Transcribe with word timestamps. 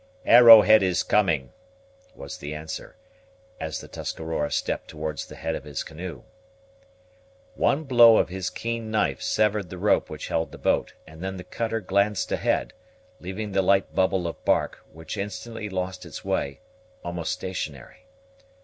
"Arrowhead 0.25 0.81
is 0.81 1.03
coming," 1.03 1.51
was 2.15 2.39
the 2.39 2.55
answer, 2.55 2.97
as 3.59 3.81
the 3.81 3.87
Tuscarora 3.87 4.49
stepped 4.51 4.87
towards 4.87 5.27
the 5.27 5.35
head 5.35 5.53
of 5.53 5.63
his 5.63 5.83
canoe. 5.83 6.23
One 7.53 7.83
blow 7.83 8.17
of 8.17 8.27
his 8.29 8.49
keen 8.49 8.89
knife 8.89 9.21
severed 9.21 9.69
the 9.69 9.77
rope 9.77 10.09
which 10.09 10.29
held 10.29 10.51
the 10.51 10.57
boat, 10.57 10.95
and 11.05 11.21
then 11.23 11.37
the 11.37 11.43
cutter 11.43 11.81
glanced 11.81 12.31
ahead, 12.31 12.73
leaving 13.19 13.51
the 13.51 13.61
light 13.61 13.93
bubble 13.93 14.25
of 14.25 14.43
bark, 14.43 14.83
which 14.91 15.17
instantly 15.17 15.69
lost 15.69 16.03
its 16.03 16.25
way, 16.25 16.61
almost 17.03 17.31
stationary. 17.31 18.07